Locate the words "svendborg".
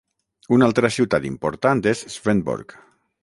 2.17-2.75